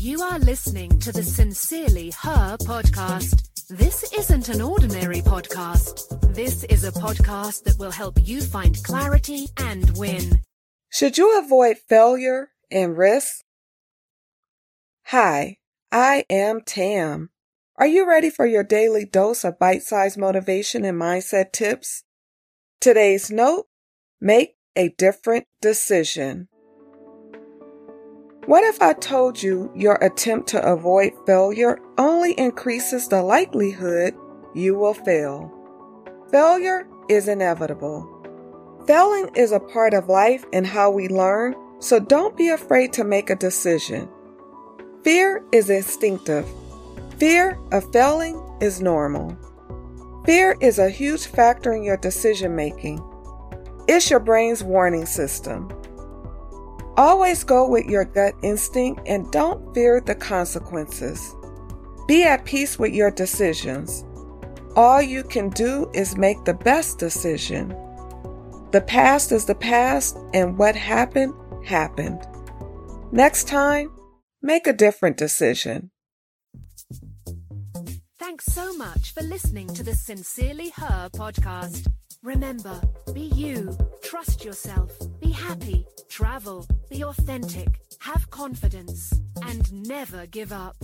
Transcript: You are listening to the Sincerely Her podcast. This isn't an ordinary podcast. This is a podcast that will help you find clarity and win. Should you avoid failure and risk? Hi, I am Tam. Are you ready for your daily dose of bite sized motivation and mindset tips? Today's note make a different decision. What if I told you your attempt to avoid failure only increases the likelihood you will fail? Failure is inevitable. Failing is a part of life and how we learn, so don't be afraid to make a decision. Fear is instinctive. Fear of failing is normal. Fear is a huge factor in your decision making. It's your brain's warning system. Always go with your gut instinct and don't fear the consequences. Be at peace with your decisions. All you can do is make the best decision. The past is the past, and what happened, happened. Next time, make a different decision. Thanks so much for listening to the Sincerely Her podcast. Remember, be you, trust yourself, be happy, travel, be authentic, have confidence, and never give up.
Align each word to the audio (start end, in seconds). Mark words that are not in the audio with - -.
You 0.00 0.22
are 0.22 0.38
listening 0.38 0.98
to 1.00 1.12
the 1.12 1.22
Sincerely 1.22 2.10
Her 2.22 2.56
podcast. 2.56 3.68
This 3.68 4.10
isn't 4.14 4.48
an 4.48 4.62
ordinary 4.62 5.20
podcast. 5.20 6.34
This 6.34 6.64
is 6.64 6.84
a 6.84 6.90
podcast 6.90 7.64
that 7.64 7.78
will 7.78 7.90
help 7.90 8.16
you 8.22 8.40
find 8.40 8.82
clarity 8.82 9.48
and 9.58 9.98
win. 9.98 10.40
Should 10.88 11.18
you 11.18 11.38
avoid 11.38 11.76
failure 11.76 12.48
and 12.70 12.96
risk? 12.96 13.44
Hi, 15.08 15.58
I 15.92 16.24
am 16.30 16.62
Tam. 16.62 17.28
Are 17.76 17.86
you 17.86 18.08
ready 18.08 18.30
for 18.30 18.46
your 18.46 18.64
daily 18.64 19.04
dose 19.04 19.44
of 19.44 19.58
bite 19.58 19.82
sized 19.82 20.16
motivation 20.16 20.82
and 20.86 20.98
mindset 20.98 21.52
tips? 21.52 22.04
Today's 22.80 23.30
note 23.30 23.66
make 24.18 24.56
a 24.74 24.94
different 24.96 25.44
decision. 25.60 26.48
What 28.50 28.64
if 28.64 28.82
I 28.82 28.94
told 28.94 29.40
you 29.40 29.70
your 29.76 29.94
attempt 30.02 30.48
to 30.48 30.72
avoid 30.72 31.12
failure 31.24 31.78
only 31.96 32.32
increases 32.32 33.06
the 33.06 33.22
likelihood 33.22 34.16
you 34.56 34.74
will 34.74 34.92
fail? 34.92 35.52
Failure 36.32 36.88
is 37.08 37.28
inevitable. 37.28 38.08
Failing 38.88 39.30
is 39.36 39.52
a 39.52 39.60
part 39.60 39.94
of 39.94 40.08
life 40.08 40.44
and 40.52 40.66
how 40.66 40.90
we 40.90 41.06
learn, 41.06 41.54
so 41.78 42.00
don't 42.00 42.36
be 42.36 42.48
afraid 42.48 42.92
to 42.94 43.04
make 43.04 43.30
a 43.30 43.36
decision. 43.36 44.08
Fear 45.04 45.44
is 45.52 45.70
instinctive. 45.70 46.44
Fear 47.18 47.56
of 47.70 47.92
failing 47.92 48.44
is 48.60 48.82
normal. 48.82 49.38
Fear 50.26 50.56
is 50.60 50.80
a 50.80 50.90
huge 50.90 51.26
factor 51.26 51.72
in 51.72 51.84
your 51.84 51.98
decision 51.98 52.56
making. 52.56 53.00
It's 53.86 54.10
your 54.10 54.18
brain's 54.18 54.64
warning 54.64 55.06
system. 55.06 55.70
Always 57.00 57.44
go 57.44 57.66
with 57.66 57.86
your 57.86 58.04
gut 58.04 58.34
instinct 58.42 59.00
and 59.06 59.32
don't 59.32 59.74
fear 59.74 60.02
the 60.02 60.14
consequences. 60.14 61.34
Be 62.06 62.24
at 62.24 62.44
peace 62.44 62.78
with 62.78 62.92
your 62.92 63.10
decisions. 63.10 64.04
All 64.76 65.00
you 65.00 65.22
can 65.22 65.48
do 65.48 65.90
is 65.94 66.18
make 66.18 66.44
the 66.44 66.52
best 66.52 66.98
decision. 66.98 67.70
The 68.72 68.82
past 68.86 69.32
is 69.32 69.46
the 69.46 69.54
past, 69.54 70.18
and 70.34 70.58
what 70.58 70.76
happened, 70.76 71.32
happened. 71.64 72.20
Next 73.12 73.48
time, 73.48 73.90
make 74.42 74.66
a 74.66 74.74
different 74.74 75.16
decision. 75.16 75.90
Thanks 78.18 78.44
so 78.44 78.76
much 78.76 79.14
for 79.14 79.22
listening 79.22 79.68
to 79.68 79.82
the 79.82 79.94
Sincerely 79.94 80.68
Her 80.76 81.08
podcast. 81.14 81.90
Remember, 82.22 82.78
be 83.14 83.22
you, 83.22 83.74
trust 84.02 84.44
yourself, 84.44 84.92
be 85.22 85.30
happy, 85.30 85.86
travel, 86.20 86.66
be 86.90 87.02
authentic, 87.02 87.80
have 88.00 88.28
confidence, 88.28 89.10
and 89.42 89.72
never 89.88 90.26
give 90.26 90.52
up. 90.52 90.76